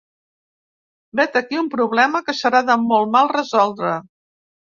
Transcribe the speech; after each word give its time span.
Vet 1.19 1.37
aquí 1.41 1.59
un 1.63 1.69
problema 1.75 2.23
que 2.29 2.35
serà 2.39 2.63
de 2.71 2.79
molt 2.87 3.13
mal 3.17 3.31
resoldre. 3.35 3.93